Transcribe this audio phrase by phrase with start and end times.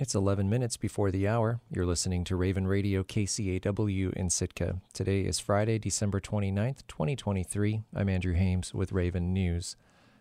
[0.00, 1.58] It's 11 minutes before the hour.
[1.72, 4.80] You're listening to Raven Radio KCAW in Sitka.
[4.92, 7.82] Today is Friday, December 29th, 2023.
[7.96, 9.74] I'm Andrew Hames with Raven News.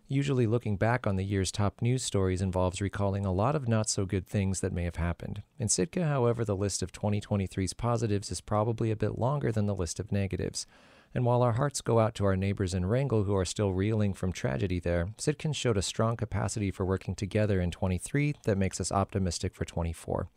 [0.07, 3.87] Usually, looking back on the year's top news stories involves recalling a lot of not
[3.87, 5.43] so good things that may have happened.
[5.59, 9.75] In Sitka, however, the list of 2023's positives is probably a bit longer than the
[9.75, 10.66] list of negatives.
[11.13, 14.13] And while our hearts go out to our neighbors in Wrangell who are still reeling
[14.13, 18.79] from tragedy there, Sitkans showed a strong capacity for working together in 23 that makes
[18.79, 20.27] us optimistic for 24.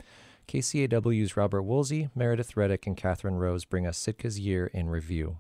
[0.48, 5.37] KCAW's Robert Woolsey, Meredith Reddick, and Catherine Rose bring us Sitka's year in review.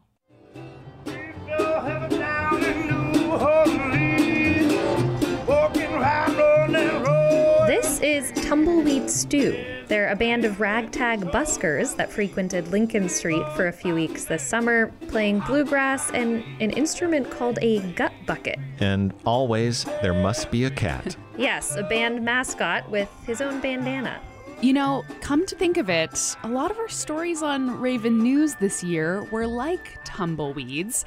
[8.50, 9.64] Tumbleweed Stew.
[9.86, 14.42] They're a band of ragtag buskers that frequented Lincoln Street for a few weeks this
[14.42, 18.58] summer, playing bluegrass and an instrument called a gut bucket.
[18.80, 21.16] And always there must be a cat.
[21.38, 24.20] Yes, a band mascot with his own bandana.
[24.60, 28.56] You know, come to think of it, a lot of our stories on Raven News
[28.56, 31.04] this year were like tumbleweeds.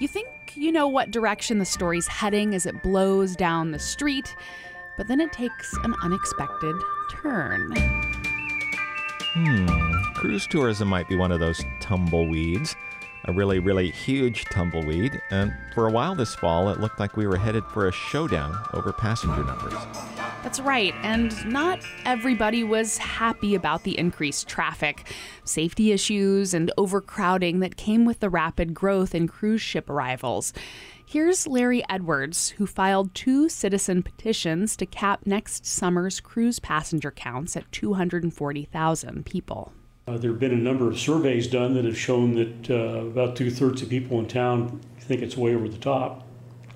[0.00, 4.36] You think you know what direction the story's heading as it blows down the street,
[4.96, 6.76] but then it takes an unexpected
[7.10, 7.72] turn.
[9.34, 9.66] Hmm,
[10.14, 12.76] cruise tourism might be one of those tumbleweeds.
[13.26, 17.26] A really, really huge tumbleweed, and for a while this fall, it looked like we
[17.26, 19.72] were headed for a showdown over passenger numbers.
[20.42, 25.10] That's right, and not everybody was happy about the increased traffic,
[25.42, 30.52] safety issues, and overcrowding that came with the rapid growth in cruise ship arrivals.
[31.06, 37.56] Here's Larry Edwards, who filed two citizen petitions to cap next summer's cruise passenger counts
[37.56, 39.72] at 240,000 people.
[40.08, 43.36] Uh, there have been a number of surveys done that have shown that uh, about
[43.36, 46.26] two thirds of people in town think it's way over the top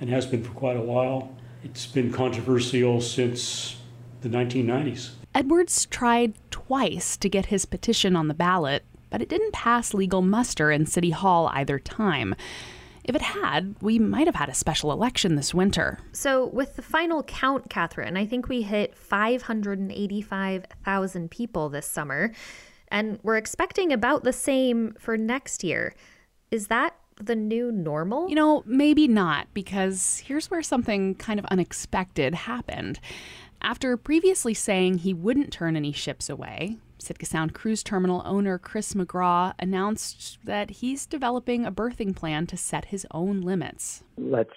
[0.01, 1.35] and has been for quite a while.
[1.65, 3.77] It's been controversial since
[4.21, 5.11] the 1990s.
[5.35, 10.23] Edwards tried twice to get his petition on the ballot, but it didn't pass legal
[10.23, 12.35] muster in City Hall either time.
[13.09, 15.99] If it had, we might have had a special election this winter.
[16.13, 22.35] So, with the final count, Catherine, I think we hit 585,000 people this summer,
[22.89, 25.95] and we're expecting about the same for next year.
[26.51, 28.29] Is that the new normal?
[28.29, 33.01] You know, maybe not, because here's where something kind of unexpected happened.
[33.63, 38.95] After previously saying he wouldn't turn any ships away, Sitka Sound Cruise Terminal owner Chris
[38.95, 44.03] McGraw announced that he's developing a berthing plan to set his own limits.
[44.17, 44.51] Let's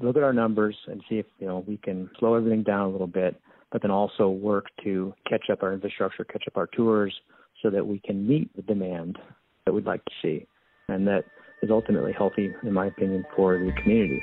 [0.00, 2.90] look at our numbers and see if you know we can slow everything down a
[2.90, 7.14] little bit, but then also work to catch up our infrastructure, catch up our tours,
[7.62, 9.18] so that we can meet the demand
[9.64, 10.46] that we'd like to see,
[10.88, 11.24] and that
[11.62, 14.20] is ultimately healthy, in my opinion, for the community.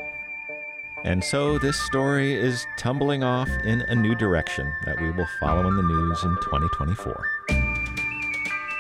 [1.06, 5.68] And so this story is tumbling off in a new direction that we will follow
[5.68, 7.26] in the news in 2024.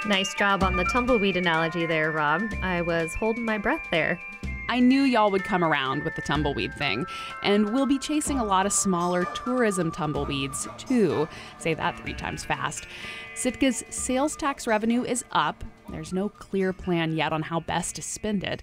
[0.05, 2.41] Nice job on the tumbleweed analogy there, Rob.
[2.61, 4.19] I was holding my breath there.
[4.67, 7.05] I knew y'all would come around with the tumbleweed thing,
[7.41, 11.27] and we'll be chasing a lot of smaller tourism tumbleweeds too.
[11.57, 12.85] Say that three times fast.
[13.33, 15.63] Sitka's sales tax revenue is up.
[15.89, 18.61] There's no clear plan yet on how best to spend it.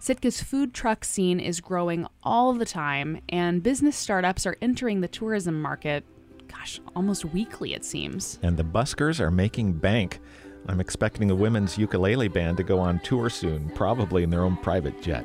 [0.00, 5.08] Sitka's food truck scene is growing all the time, and business startups are entering the
[5.08, 6.04] tourism market,
[6.48, 8.38] gosh, almost weekly, it seems.
[8.42, 10.20] And the buskers are making bank.
[10.68, 14.56] I'm expecting the women's ukulele band to go on tour soon, probably in their own
[14.58, 15.24] private jet.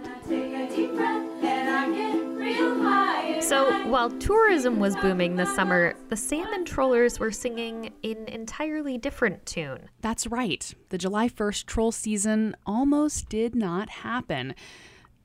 [3.92, 9.90] While tourism was booming this summer, the salmon trollers were singing an entirely different tune.
[10.00, 10.74] That's right.
[10.88, 14.56] The July 1st troll season almost did not happen.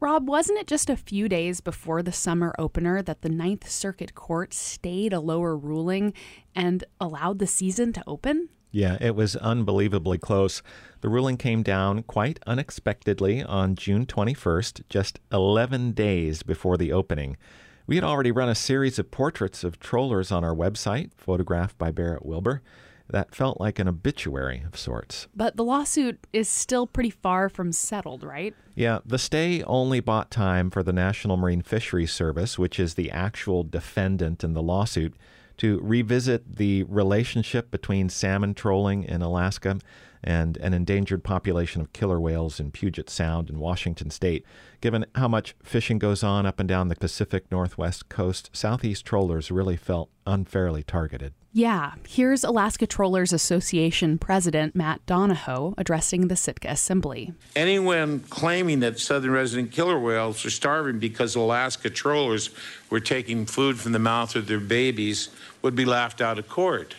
[0.00, 4.16] Rob, wasn't it just a few days before the summer opener that the Ninth Circuit
[4.16, 6.12] Court stayed a lower ruling
[6.53, 8.48] and allowed the season to open?
[8.72, 10.60] Yeah, it was unbelievably close.
[11.03, 17.37] The ruling came down quite unexpectedly on June 21st, just 11 days before the opening.
[17.86, 21.92] We had already run a series of portraits of trollers on our website, photographed by
[21.92, 22.60] Barrett Wilbur.
[23.09, 25.28] That felt like an obituary of sorts.
[25.33, 28.53] But the lawsuit is still pretty far from settled, right?
[28.74, 33.12] Yeah, the stay only bought time for the National Marine Fisheries Service, which is the
[33.12, 35.15] actual defendant in the lawsuit,
[35.58, 39.78] to revisit the relationship between salmon trolling in Alaska
[40.22, 44.44] and an endangered population of killer whales in Puget Sound in Washington state.
[44.80, 49.50] Given how much fishing goes on up and down the Pacific Northwest coast, Southeast trollers
[49.50, 51.32] really felt unfairly targeted.
[51.56, 57.32] Yeah, here's Alaska Trollers Association President Matt Donahoe addressing the Sitka Assembly.
[57.56, 62.50] Anyone claiming that southern resident killer whales are starving because Alaska trollers
[62.91, 65.30] were taking food from the mouth of their babies
[65.62, 66.94] would be laughed out of court.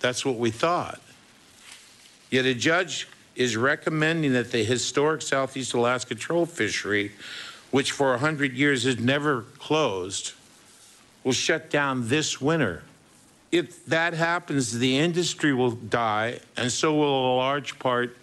[0.00, 1.00] That's what we thought.
[2.30, 7.12] Yet a judge is recommending that the historic Southeast Alaska troll fishery,
[7.70, 10.34] which for 100 years has never closed,
[11.24, 12.82] will shut down this winter.
[13.52, 18.16] If that happens, the industry will die, and so will a large part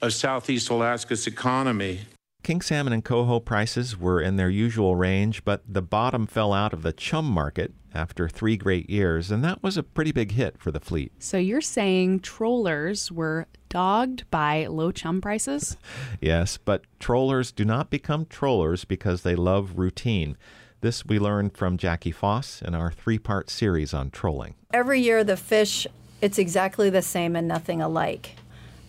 [0.00, 2.00] of Southeast Alaska's economy.
[2.42, 6.72] King salmon and coho prices were in their usual range, but the bottom fell out
[6.72, 10.58] of the chum market after three great years, and that was a pretty big hit
[10.58, 11.12] for the fleet.
[11.18, 15.76] So you're saying trollers were dogged by low chum prices?
[16.20, 20.36] yes, but trollers do not become trollers because they love routine.
[20.82, 24.56] This we learned from Jackie Foss in our three part series on trolling.
[24.74, 25.86] Every year, the fish,
[26.20, 28.34] it's exactly the same and nothing alike.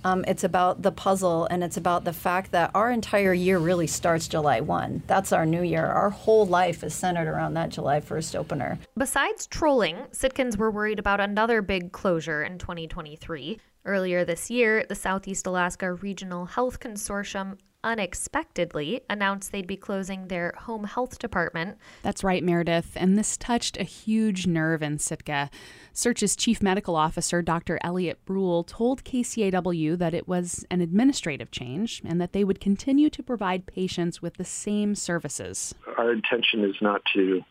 [0.04, 3.86] Um, it's about the puzzle and it's about the fact that our entire year really
[3.86, 5.04] starts July 1.
[5.06, 5.86] That's our new year.
[5.86, 8.80] Our whole life is centered around that July 1st opener.
[8.98, 13.60] Besides trolling, Sitkans were worried about another big closure in 2023.
[13.86, 20.54] Earlier this year, the Southeast Alaska Regional Health Consortium unexpectedly announced they'd be closing their
[20.60, 21.78] home health department.
[22.02, 22.92] That's right, Meredith.
[22.96, 25.50] And this touched a huge nerve in Sitka.
[25.94, 27.80] SEARHC's chief medical officer, Dr.
[27.84, 33.10] Elliot Bruhl, told KCAW that it was an administrative change and that they would continue
[33.10, 35.76] to provide patients with the same services.
[35.98, 37.42] Our intention is not to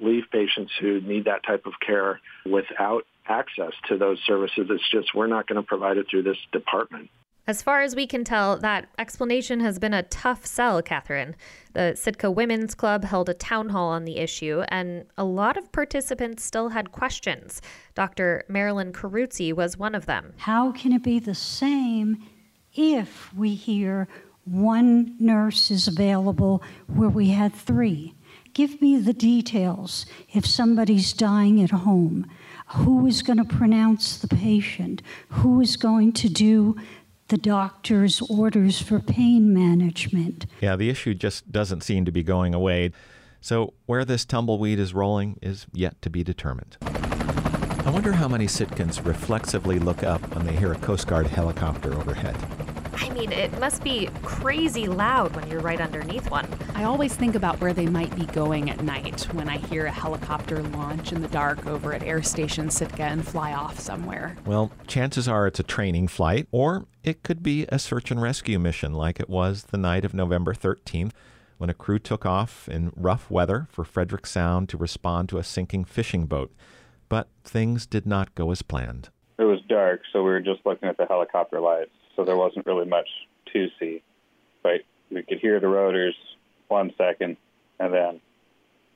[0.00, 4.66] leave patients who need that type of care without access to those services.
[4.70, 7.10] It's just we're not going to provide it through this department.
[7.48, 11.34] As far as we can tell, that explanation has been a tough sell, Catherine.
[11.72, 15.72] The Sitka Women's Club held a town hall on the issue, and a lot of
[15.72, 17.62] participants still had questions.
[17.94, 18.44] Dr.
[18.48, 20.34] Marilyn Caruzzi was one of them.
[20.36, 22.22] How can it be the same
[22.74, 24.08] if we hear
[24.44, 28.14] one nurse is available where we had three?
[28.52, 30.04] Give me the details.
[30.34, 32.30] If somebody's dying at home,
[32.74, 35.00] who is going to pronounce the patient?
[35.30, 36.76] Who is going to do
[37.28, 40.46] the doctor's orders for pain management.
[40.60, 42.92] Yeah, the issue just doesn't seem to be going away.
[43.40, 46.76] So, where this tumbleweed is rolling is yet to be determined.
[46.82, 51.94] I wonder how many Sitkans reflexively look up when they hear a Coast Guard helicopter
[51.94, 52.36] overhead.
[53.00, 56.48] I mean, it must be crazy loud when you're right underneath one.
[56.74, 59.90] I always think about where they might be going at night when I hear a
[59.92, 64.36] helicopter launch in the dark over at Air Station Sitka and fly off somewhere.
[64.44, 68.58] Well, chances are it's a training flight, or it could be a search and rescue
[68.58, 71.12] mission like it was the night of November 13th
[71.56, 75.44] when a crew took off in rough weather for Frederick Sound to respond to a
[75.44, 76.52] sinking fishing boat.
[77.08, 79.10] But things did not go as planned.
[79.38, 82.66] It was dark, so we were just looking at the helicopter lights so there wasn't
[82.66, 83.08] really much
[83.52, 84.02] to see.
[84.62, 84.80] But
[85.10, 86.16] we could hear the rotors
[86.66, 87.36] one second,
[87.78, 88.20] and then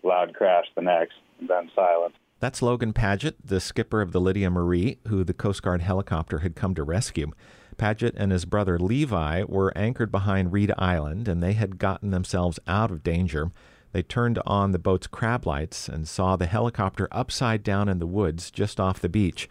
[0.03, 2.15] loud crash the next, and then silence.
[2.41, 6.57] That's Logan Paget, the skipper of the Lydia Marie, who the Coast Guard helicopter had
[6.57, 7.31] come to rescue.
[7.77, 12.59] Paget and his brother Levi were anchored behind Reed Island, and they had gotten themselves
[12.67, 13.53] out of danger.
[13.93, 18.07] They turned on the boat's crab lights and saw the helicopter upside down in the
[18.07, 19.49] woods just off the beach.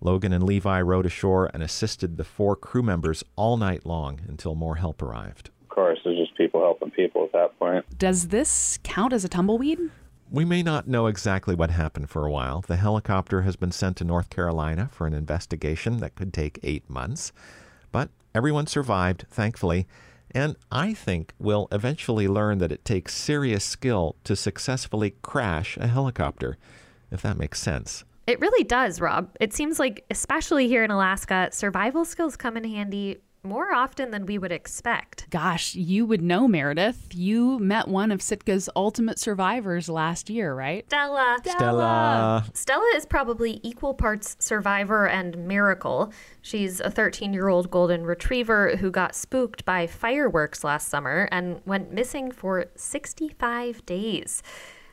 [0.00, 4.54] Logan and Levi rowed ashore and assisted the four crew members all night long until
[4.54, 5.50] more help arrived.
[5.62, 7.98] Of course, there's just people helping people at that point.
[7.98, 9.78] Does this count as a tumbleweed?
[10.30, 12.62] We may not know exactly what happened for a while.
[12.66, 16.88] The helicopter has been sent to North Carolina for an investigation that could take eight
[16.88, 17.32] months.
[17.92, 19.86] But everyone survived, thankfully,
[20.32, 25.86] and I think we'll eventually learn that it takes serious skill to successfully crash a
[25.86, 26.58] helicopter,
[27.12, 28.04] if that makes sense.
[28.26, 29.36] It really does, Rob.
[29.40, 34.26] It seems like, especially here in Alaska, survival skills come in handy more often than
[34.26, 35.28] we would expect.
[35.30, 37.08] Gosh, you would know, Meredith.
[37.12, 40.84] You met one of Sitka's ultimate survivors last year, right?
[40.88, 41.36] Stella.
[41.44, 42.44] Stella.
[42.54, 46.12] Stella is probably equal parts survivor and miracle.
[46.40, 51.60] She's a 13 year old golden retriever who got spooked by fireworks last summer and
[51.66, 54.42] went missing for 65 days.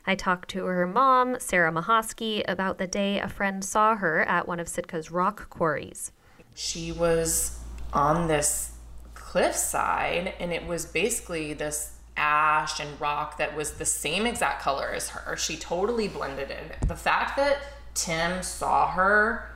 [0.06, 4.48] I talked to her mom, Sarah Mahosky, about the day a friend saw her at
[4.48, 6.12] one of Sitka's rock quarries.
[6.54, 7.60] She was
[7.92, 8.72] on this
[9.14, 14.90] cliffside, and it was basically this ash and rock that was the same exact color
[14.90, 15.36] as her.
[15.36, 16.88] She totally blended in.
[16.88, 17.58] The fact that
[17.94, 19.51] Tim saw her,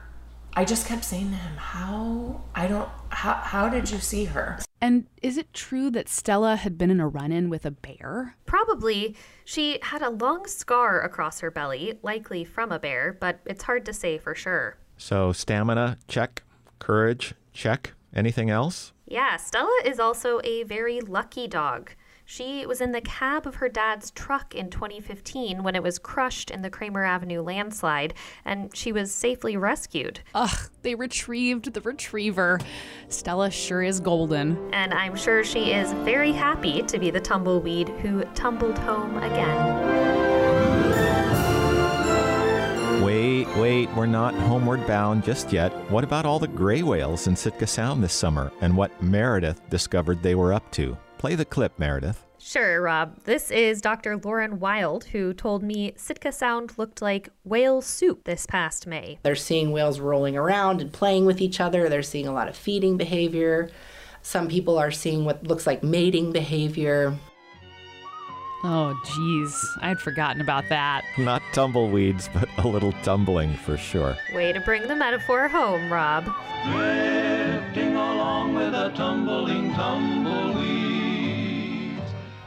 [0.58, 2.40] I just kept saying to him, "How?
[2.54, 2.88] I don't.
[3.10, 3.34] How?
[3.34, 7.06] How did you see her?" And is it true that Stella had been in a
[7.06, 8.36] run in with a bear?
[8.46, 9.16] Probably.
[9.44, 13.84] She had a long scar across her belly, likely from a bear, but it's hard
[13.84, 14.78] to say for sure.
[14.96, 16.42] So, stamina, check.
[16.78, 17.92] Courage, check.
[18.14, 18.94] Anything else?
[19.06, 21.90] Yeah, Stella is also a very lucky dog.
[22.28, 26.50] She was in the cab of her dad's truck in 2015 when it was crushed
[26.50, 28.14] in the Kramer Avenue landslide,
[28.45, 30.18] and she was safely rescued.
[30.35, 32.59] Ugh, they retrieved the retriever.
[33.09, 34.59] Stella sure is golden.
[34.75, 39.95] And I'm sure she is very happy to be the tumbleweed who tumbled home again.
[43.04, 45.71] Wait, wait, we're not homeward bound just yet.
[45.92, 50.25] What about all the gray whales in Sitka Sound this summer and what Meredith discovered
[50.25, 50.99] they were up to?
[51.18, 52.25] Play the clip, Meredith.
[52.38, 53.25] Sure, Rob.
[53.25, 54.16] This is Dr.
[54.18, 59.18] Lauren Wild, who told me Sitka Sound looked like whale soup this past May.
[59.23, 61.88] They're seeing whales rolling around and playing with each other.
[61.88, 63.70] They're seeing a lot of feeding behavior.
[64.23, 67.16] Some people are seeing what looks like mating behavior.
[68.64, 69.76] Oh, geez.
[69.80, 71.04] I'd forgotten about that.
[71.18, 74.16] Not tumbleweeds, but a little tumbling for sure.
[74.35, 76.25] Way to bring the metaphor home, Rob.
[76.64, 80.55] Drifting along with a tumbling tumbleweed.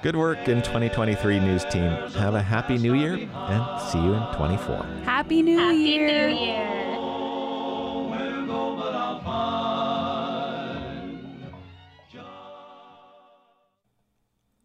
[0.02, 1.92] Good work in 2023 news team.
[2.14, 4.78] Have a happy new year and see you in 24.
[5.04, 6.30] Happy New Happy Year.
[6.30, 6.86] New Year.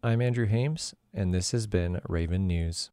[0.01, 2.91] I'm Andrew Hames, and this has been Raven News.